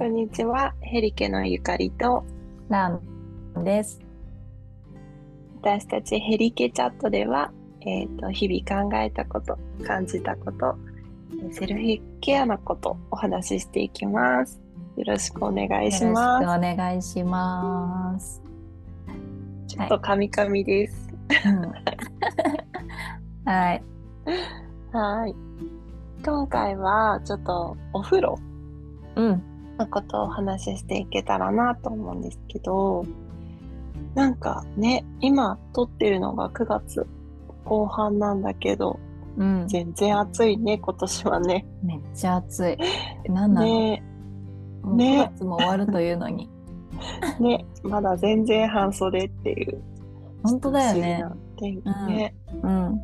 [0.00, 2.24] こんにちは、ヘリケのゆかりと
[2.70, 3.02] ラン
[3.64, 4.00] です。
[5.60, 7.52] 私たちヘリケチャットでは、
[7.82, 10.74] えー、と日々考えたこと、感じたこと、
[11.52, 14.58] セルフケアのことお話ししていきます。
[14.96, 16.44] よろしくお願いします。
[16.44, 18.42] お願いします。
[19.66, 21.10] ちょっとカミカミです。
[21.44, 21.60] うん
[23.44, 23.82] はい。
[24.92, 25.34] はい。
[26.24, 28.38] 今回はちょっとお風呂
[29.16, 29.49] うん。
[29.80, 33.04] のことをお話ししていけたらなと思うんですけど、
[34.14, 37.06] なんかね、今撮ってるのが9月
[37.64, 38.98] 後半なんだけど、
[39.36, 39.68] うん。
[39.68, 41.66] 全然暑いね、今年はね。
[41.82, 42.76] めっちゃ暑い。
[43.30, 44.02] なんなの、ね
[44.82, 46.48] もうね9月も終わるというのに。
[47.40, 49.80] ね、まだ全然半袖っていう。
[50.42, 51.24] 本当だよね
[51.58, 52.34] 不思議な天気ね。
[52.62, 53.00] うん。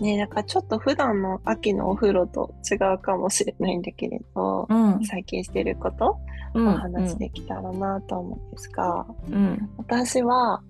[0.00, 5.04] ね、なんかちょっと普段の秋のお風呂と違うかもしれないんだけれど、うん。
[5.04, 6.18] 最近してること
[6.54, 6.68] うん。
[6.68, 9.70] お話できたらなと思うんですが、うん。
[9.76, 10.62] 私は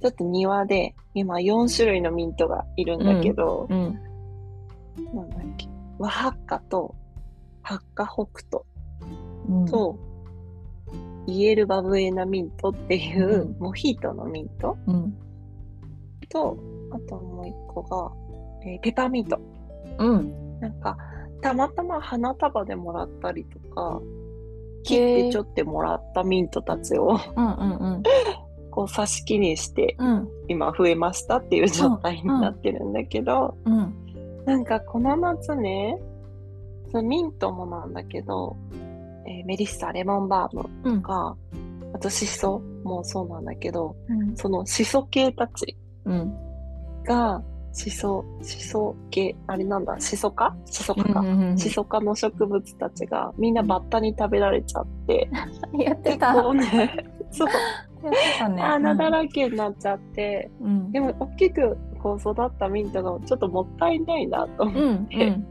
[0.00, 3.98] ちょっと庭で今4種類のミントがいるんだけど、うん。
[5.14, 6.94] なんだっけ、和ハッカと
[7.62, 8.64] ハッカ北斗
[9.48, 9.66] うん。
[9.66, 9.98] と、
[11.26, 15.14] イエルバブエナミントっていう、うんモヒートのミントうん。
[16.30, 16.56] と、
[16.90, 18.12] あともう一個が、
[18.62, 19.38] えーペパーミント。
[19.98, 20.60] うん。
[20.60, 20.96] なんか、
[21.40, 24.00] たまたま花束でもらったりとか、
[24.84, 27.46] 切ってちょってもらったミントたちを、うん。
[27.46, 27.50] う
[27.98, 28.02] ん。
[28.70, 30.28] こう、挿し木にして、うん。
[30.48, 33.94] 今増えましたっていう状態になってるんだけど、うん。
[34.44, 36.00] なんかこの夏ね、
[36.90, 38.56] そのミントもなんだけど、
[39.26, 41.02] えーメリッサ、レモンバームうん。
[41.02, 41.36] とか、
[41.92, 44.36] あとシソもそうなんだけど、うん。
[44.36, 46.34] そのシソ系たちうん。
[47.78, 51.20] が、シソ、シソ系、あれなんだ、シソ科シソ科か？
[51.20, 51.58] うん。
[51.58, 55.30] シソ科の植物たちがみんなバッタに食べられちゃって、
[55.78, 56.34] やって結た。
[56.34, 57.48] や構ね、 そう、
[58.50, 58.62] ね。
[58.62, 60.92] 穴だらけになっちゃって、うん。
[60.92, 64.74] でも大きくこう育ったミントがちょっともったいないなと思っ
[65.08, 65.22] て、うん。
[65.22, 65.46] うん。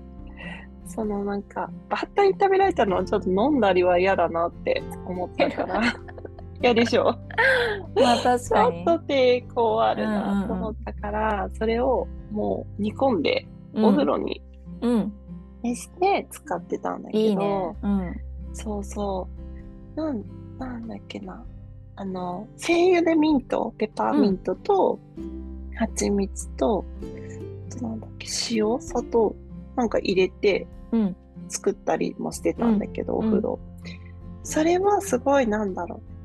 [0.86, 5.82] そのなんか、バッタに食べられたのはちょっと飲んだりは嫌だなって思ったから、
[6.62, 7.18] 嫌でしょ
[7.96, 9.00] まあ確かにちょっ。
[9.00, 14.42] と抵抗あるなと思ったから、それをもう煮込んでお風呂に
[14.82, 15.14] うん。
[15.76, 17.76] して使ってたんだけど、いいね。
[17.82, 18.16] うん。
[18.54, 19.28] そうそ
[19.96, 20.02] う。
[20.02, 20.24] なん、
[20.60, 21.44] なんだっけな。
[21.96, 25.00] あの、精油でミント、ペパーミントと、
[25.76, 26.86] 蜂蜜と、
[27.82, 29.36] なんだっけ、塩、砂糖、
[29.76, 31.16] なんか入れてうん。
[31.50, 33.60] 作ったりもしてたんだけど、うんお風呂。
[34.44, 36.17] それはすごい、なんだろう。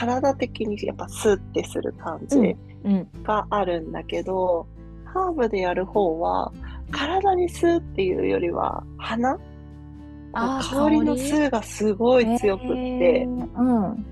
[0.00, 3.08] 体的にやっぱスッてする感じうん。
[3.22, 4.66] があるんだけど、
[5.04, 6.50] ハーブでやる方は、
[6.90, 9.38] 体にスーっていうよりは、鼻
[10.32, 14.06] 香りの数がすごい強くって、うん。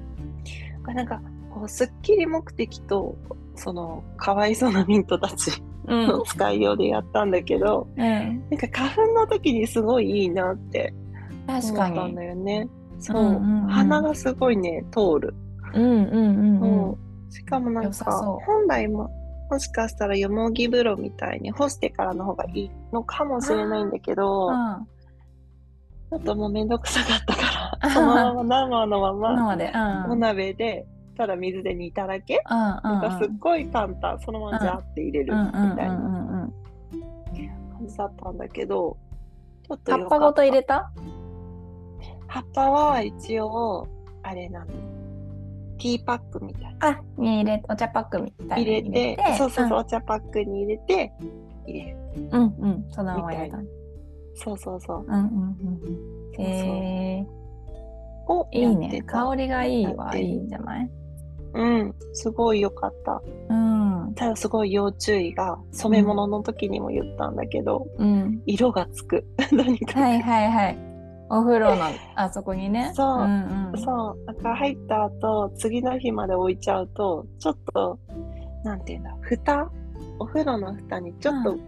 [0.95, 3.15] なんかこうすっきり目的と
[3.55, 5.51] そのかわいそうなミントたち
[5.87, 6.07] うん。
[6.09, 8.03] の使いようでやったんだけど、うん。
[8.03, 10.93] なんか花粉の時にすごいいいなって
[11.47, 12.15] 思ったんに。
[12.17, 12.69] だよね。
[12.99, 15.35] そう,、うんうんうん鼻がすごいね通る、
[15.75, 17.31] うんうんうんうん。
[17.31, 18.05] しかもなんか
[18.47, 19.11] 本来も
[19.51, 24.87] もしかしたらよもぎ風呂みたいに干してからの方がいいのかもしれないんだけどうん。
[26.11, 29.57] ちょっともうめんどくさかったから そのまま生のまま。
[30.09, 30.87] お鍋で
[31.17, 36.49] ただ水で煮ただけうんうんなんかすっごい簡単、そのままジャーって入れるうんみたいな。
[37.79, 38.97] 感じだったんだけど、
[39.67, 40.91] ちょっと葉っぱごと入れた？
[42.27, 43.87] 葉っぱは一応、
[44.23, 44.67] あれなの。
[45.79, 46.89] ティーパックみたいな。
[46.89, 51.13] あ、に入れお茶パックみたい入なれて、そうそうそう、お茶パックに入れて、
[51.67, 51.97] 入れる。
[52.17, 52.29] うん。
[52.31, 52.87] うんうん。
[52.91, 53.59] そのまま入れた。
[53.59, 53.69] うん
[54.41, 55.05] そうそうそう。
[55.05, 55.27] うんうんうん。
[56.37, 57.27] そうそうへえ。
[58.29, 59.03] をいいね。
[59.05, 60.91] 香りがいいはいいんじゃない？
[61.55, 63.21] うん、すごい良かった。
[63.49, 64.13] うん。
[64.15, 68.41] ただすごい要注意が、染め物の時にも言ったんだけど、うん。
[68.47, 69.27] 色がつく。
[69.51, 69.99] とにかく。
[69.99, 70.79] はいはいはい。
[71.31, 71.85] お風呂の
[72.15, 72.93] あそこにね。
[72.95, 73.25] そう。
[73.25, 73.79] うんうん。
[73.79, 77.99] そう、だから入った後、次の日まで置いちゃうと、ちょっと、
[78.65, 79.71] なんていうんだ、蓋？
[80.19, 81.61] お風呂の蓋にちょっとう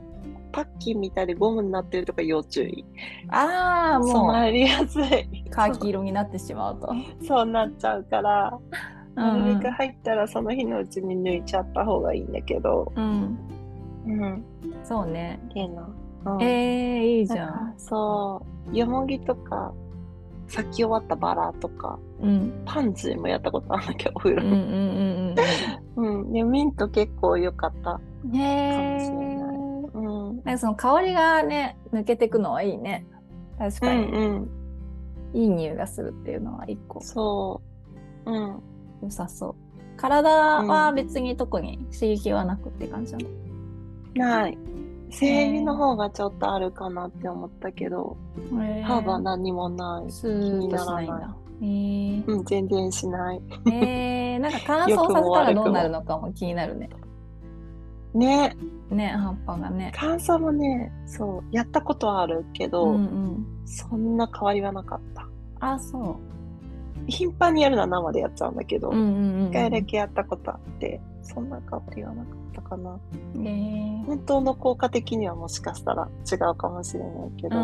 [0.52, 2.84] パッキンみたいでゴムになってるとか要注意。
[3.28, 5.44] ああ染もまりやすい。
[5.46, 5.50] う。
[5.50, 6.80] カーキ色になってしまう。
[6.80, 6.92] と。
[7.26, 7.46] そう。
[7.46, 8.04] なっちゃう。
[8.04, 8.58] から、
[9.16, 9.20] う。
[9.20, 10.86] なるべんく入ったらその日のう。
[10.86, 13.00] ちに抜いちゃった方がいいんだけど、う。
[13.00, 13.38] ん。
[14.06, 14.10] う。
[14.10, 14.44] ん、
[14.82, 15.06] そう。
[15.06, 15.38] ね。
[15.54, 15.88] いいな。
[16.24, 17.74] うん、えー、いいじゃん。
[17.78, 19.72] そう、よもぎとか、
[20.48, 22.62] 咲き終わったバラとか、うん。
[22.64, 24.52] パンジーもやったことあるんだけど、お風呂うん
[25.96, 27.92] うんミント結構良かった。
[27.92, 29.88] かもしれないえ。
[29.94, 30.36] うん。
[30.36, 33.06] なんかその香りがね抜けてくのはいいね。
[33.58, 34.06] 確うかに。
[34.10, 34.50] んうん。
[35.32, 37.60] いい匂いがするっていうのは一個そ
[38.26, 38.30] う。
[38.30, 38.62] うん。
[39.02, 39.54] 良さそう。
[39.96, 40.30] 体
[40.64, 43.28] は別に特に刺激はなくって感じなの？
[44.14, 44.58] ない。
[45.10, 50.10] 精油の方がちょっとあるかなって思ったけど、へーハーブは何もない。
[50.10, 51.36] スーッとしないんだ。
[51.62, 53.42] へーうん、全然しない。
[53.66, 56.88] えー、 なんか乾燥させたらどうなるのかも気になるね。
[58.14, 58.56] ね、
[58.90, 59.92] ね、葉っぱがね。
[59.94, 63.46] 乾燥もね、そう、やったことはあるけど、うんうん。
[63.66, 65.28] そんな変わりはなかった。
[65.60, 66.18] あ、そ
[67.06, 68.92] 頻繁にやるのは生でやっちゃうんだけど、う。
[68.92, 69.48] うんうんうん。
[69.48, 72.98] 一回だけやったことあって、そんな変わりはなかったかな。
[73.36, 74.04] えー。
[74.04, 77.56] 本当の効果的にはもしかしたら違うかもしれないけど。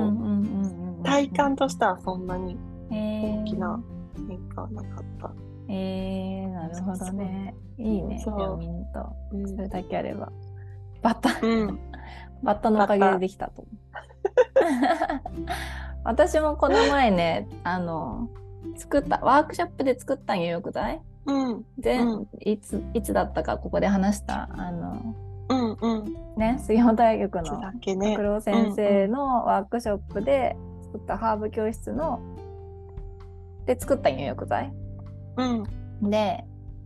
[1.02, 2.56] 体感としてはそんなに
[2.90, 3.82] えー、大きな
[4.28, 5.32] 変化はなかった。
[5.68, 7.54] えー、なるほどね。
[7.78, 9.16] いいね、そうじゃあミント。
[9.32, 10.30] うんそれだけあれば。
[11.02, 11.78] バッタ、うん、
[12.42, 13.76] バッタのおかげでできたと思う。
[16.04, 18.28] 私もこの前ね、あの、
[18.76, 22.28] 作った、ワークショップで作った入浴剤うん、で、うん。
[22.40, 25.14] いつ、いつだったかここで話した、あの、
[25.48, 26.16] うん、うん。
[26.36, 28.16] ね、杉本大学のそだけね。
[28.16, 32.20] 黒先生のワークショップで作ったハーブ教室の、
[33.66, 34.72] で作った入浴剤。
[35.36, 35.44] う
[36.06, 36.44] ん、で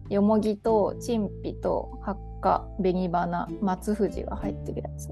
[0.08, 5.10] よもぎとチンピとハッカ紅花松藤が入ってるやつ。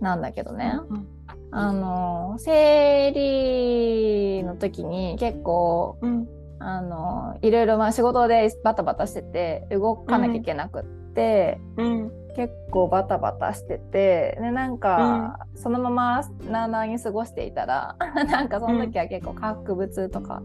[0.00, 1.08] なんだけどね、うん、
[1.50, 17.96] あの生理の時に結構うん、あのいろいろまあ仕事でバタバタしてて動かなきゃいけなくって、うん、結構バタバタしててでなんか、そのままなあなあに過ごしていたら
[18.28, 20.42] なんかその時は結構下腹部痛とか、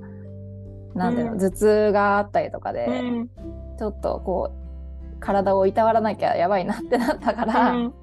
[0.95, 1.39] なんていうのうん。
[1.39, 3.29] 頭痛があったりとかで、うん、
[3.77, 7.93] ちょっとこう体をいたわらなきゃやばいなってなったから、うん、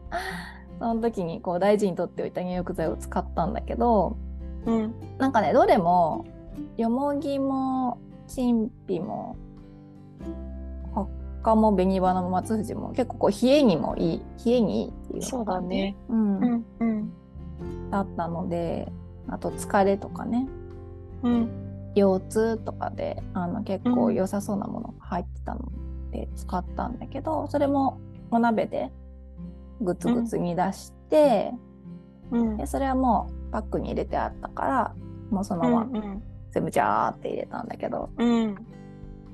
[0.79, 4.17] その時にこう大事にとっておいた入浴剤を使ったんだけど
[4.67, 6.27] うん、なんかねどれも
[6.77, 9.37] よもぎもチンピも
[10.95, 15.97] ハッカも紅花も松藤も結構こう冷えにもいい冷えにいいっていうそうだね。
[16.09, 16.39] うん。
[16.39, 18.93] うん、うん、だったので
[19.29, 20.49] あと疲れとかね。
[21.23, 21.51] うん、
[21.95, 25.61] 腰痛とかであの結構うん良さそうなものが入ってたの
[26.13, 27.99] で使ったんだけど、それも
[28.31, 28.93] お鍋で
[29.81, 31.53] グツグツ煮出して、
[32.31, 34.95] うん、でそれはもうパックに入れてあったから
[35.31, 38.57] もうそのうん、ままうん、全部ジャーって入れたんだけど、うん、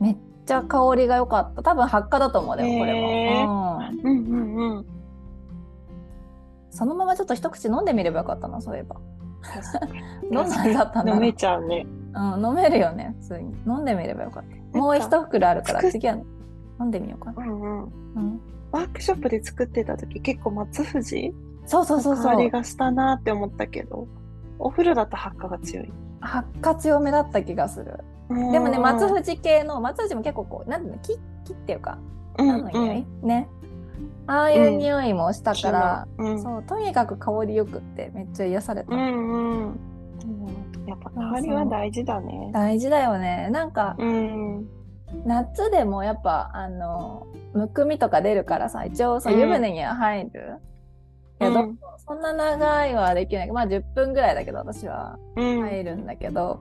[0.00, 0.16] めっ
[0.46, 1.62] ちゃ香りが良かった。
[1.62, 4.00] 多分発火だと思うでもこれも、へうん。
[4.02, 4.86] うん、うん、うん。
[6.70, 8.96] そのままちょっと一口飲んでみればよかったなそういえば。
[10.32, 11.86] ど んな味だったんだ飲めちゃうね。
[12.14, 13.14] うん、飲めるよね。
[13.20, 13.54] 普通に。
[13.66, 14.78] 飲んでみればよかった。
[14.78, 16.16] もう一袋あるから次は
[16.80, 17.82] 飲んでみようかな、うん、うん。
[17.82, 18.40] うん、
[18.72, 21.32] ワークショップで作ってた時結構松藤
[21.66, 22.24] そうそうそうそう。
[22.24, 24.06] 香りがしたなって思ったけど
[24.58, 25.92] お風呂だと発火が強い、
[26.24, 27.98] 発火強めだった気がする。
[28.28, 31.98] でもね松藤系の松藤も結構こうなんていうの木木っていうか
[32.38, 33.48] うん何の匂い、ね。
[34.26, 36.42] ああいう匂いもしたから、うん。
[36.42, 39.76] そうとにかく香りよくってめっちゃ癒された、うんうん、うん、
[40.86, 42.50] やっぱ香りは大事だね。
[42.52, 43.48] 大事だよね。
[43.50, 44.66] なんかうん。
[45.26, 49.40] 夏でもやっぱあのむくみとか出るからさ一応そううん。
[49.40, 50.56] 湯船には入る
[51.38, 53.50] けど、うんそんな長いはできない。
[53.50, 55.18] まあ10分ぐらいだけど私は。
[55.36, 55.62] うん。
[55.62, 56.60] 入るんだけど、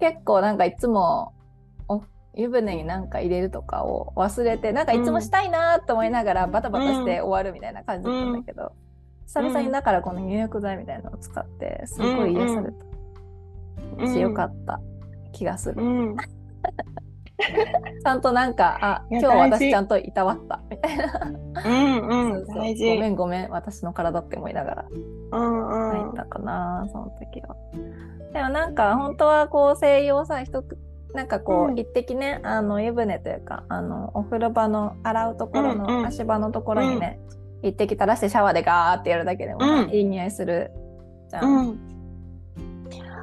[0.00, 1.32] 結構なんかいつも
[1.88, 2.02] お
[2.34, 8.72] 湯船になんか入れるとかを忘れてなんかいつもしたいなと思いながらバタバタして終わるみたいな感じだったんだけど、
[9.26, 12.72] 久々にだからこの入浴剤みたいなのを使ってすごい癒され
[13.98, 14.06] た。
[14.12, 14.78] し、よかった
[15.32, 15.80] 気がする。
[17.38, 18.02] うん。
[18.02, 20.60] ちゃんとなんか、あ、今日私ちゃんといたわった。
[20.70, 21.04] みたいな。
[21.64, 22.46] うんう。
[22.46, 24.84] ごめんごめん、私の体って思いながら。
[25.32, 26.02] うんうん。
[26.04, 27.56] 入ったかな、その時は。
[28.32, 30.76] でもなんか本当はこう西洋さ一つ
[31.14, 31.78] なんかこう、うん。
[31.78, 35.86] 一滴ねあの湯船というかあのお風呂場の洗うところうんうん。
[36.02, 37.18] の足場のところにね、
[37.62, 39.90] 一滴垂らしてシャワーでガーってやるだけでもね、うん。
[39.90, 40.70] いい匂いする
[41.30, 41.40] じゃ。
[41.40, 41.95] うんん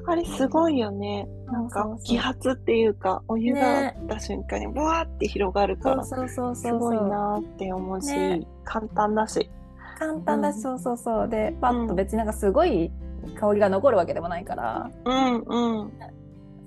[0.06, 1.28] あれすごいよね。
[1.48, 3.96] なんか揮発っていうかお湯がね。
[3.98, 6.98] あった瞬間にブワーって広がるからそうそうそうすごい。
[6.98, 8.48] なって思うし、ね。
[8.66, 9.50] 簡単だし。
[9.98, 10.62] 簡単だし、うん。
[10.62, 11.30] そうそうそう。
[11.30, 12.92] でパッと別になんかすごい
[13.40, 15.92] 香りが残るわけでもないから、うんうん。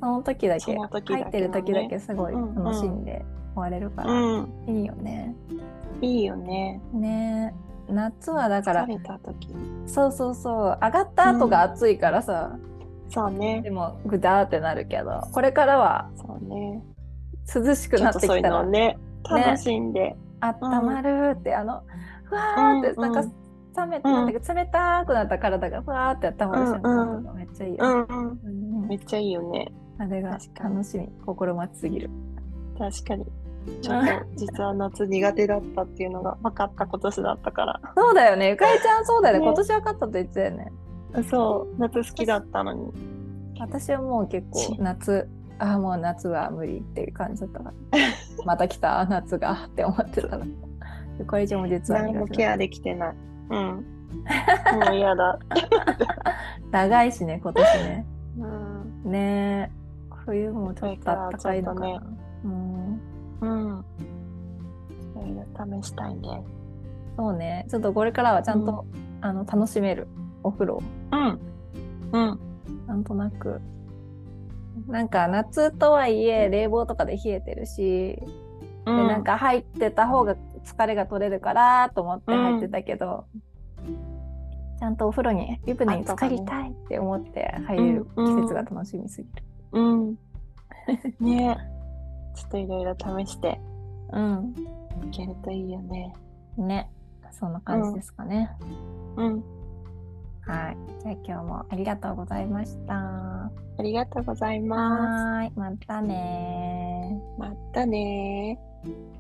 [0.01, 0.81] その時だそけね。
[0.91, 3.25] 入ってる時だけすごいうんうん楽しんで
[3.55, 4.51] 終われるから、うん。
[4.67, 5.35] いいよね。
[6.01, 6.81] いいよね。
[6.93, 7.55] ね。
[7.89, 8.87] 夏はだから。
[9.87, 10.79] そうそうそう。
[10.83, 12.59] 上がった後が暑いからさ、
[13.09, 13.71] そうねで。
[13.71, 16.83] もグダーってなるけどこれからはそうね。
[17.55, 18.99] 涼しくなってきたらね、
[19.29, 20.17] 楽しんで。
[20.41, 21.83] あったまるって、あの
[22.25, 23.33] ふわーってうんなんかうん
[23.77, 28.07] 冷めて、なんだけど冷たくなった体がふわーって温まる瞬間とかめっちゃいいよね。
[28.09, 28.41] うんうん。
[28.43, 29.73] うんうんめっちゃいいよね。
[29.99, 32.11] あれが楽しみ心待ちすぎる
[32.79, 33.27] 確かに。
[33.83, 37.81] ちょっと実は夏苦手だったっていうのが分かった今年だったから。
[37.97, 40.73] そうだよねゆかりちゃんそうだよねね今年分かったと言ってたよね
[41.25, 42.93] そう、夏好きだったのに。
[43.59, 47.99] 私はもう結構し夏ああもう夏は無理っていう感じだったから
[48.45, 50.45] また来た夏がって思ってたら
[51.19, 53.15] ゆかりちゃんも実は何もケアできてない。
[53.51, 53.57] うん。
[54.85, 55.39] もう嫌だ。
[56.71, 58.07] 長いしね今年ね
[58.39, 59.11] うん。
[59.13, 59.77] ねえ
[60.27, 62.03] 冬もちょっと暖かいのかな、
[62.45, 63.01] うん
[63.41, 63.85] うん。
[65.15, 66.43] いろいろ試したいね。
[67.17, 68.85] そうねちょっとこれからはちゃんと、
[69.23, 70.07] あの楽しめる
[70.47, 71.41] お風呂うん。
[72.13, 72.41] うん。
[72.87, 73.61] なんとなく
[74.87, 78.19] なんか夏とはいえ冷房とかで冷えてるし、
[78.85, 83.25] うでなんか入ってた方が疲れが取れるからと思って入ってたけど、
[84.79, 89.43] ちゃんとお風呂に湯船に浸かりたいって思って入れるうん季節が楽しみすぎる。
[89.73, 90.19] うん。
[91.21, 91.57] ね
[92.37, 93.59] ちょっといろいろ試して
[94.13, 94.55] うん、
[95.05, 96.15] いけるといいよね。
[96.59, 96.91] ね
[97.33, 98.51] そんな感じですかね。
[99.17, 99.56] うん。
[100.47, 103.51] はいじゃあ今日もありがとうございました。
[103.79, 105.53] ありがとうございます。
[105.57, 107.41] またねー。
[107.41, 109.17] またねー。